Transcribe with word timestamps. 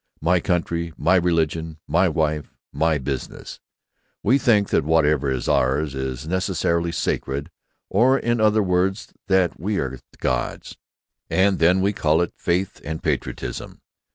My 0.19 0.39
country, 0.39 0.93
my 0.97 1.15
religion, 1.17 1.77
my 1.87 2.09
wife, 2.09 2.51
my 2.73 2.97
business—we 2.97 4.39
think 4.39 4.69
that 4.69 4.83
whatever 4.83 5.29
is 5.29 5.47
ours 5.47 5.93
is 5.93 6.27
necessarily 6.27 6.91
sacred, 6.91 7.51
or, 7.87 8.17
in 8.17 8.41
other 8.41 8.63
words, 8.63 9.13
that 9.27 9.59
we 9.59 9.77
are 9.77 9.99
gods—and 10.17 11.59
then 11.59 11.81
we 11.81 11.93
call 11.93 12.23
it 12.23 12.33
faith 12.35 12.81
and 12.83 13.03
patriotism! 13.03 13.81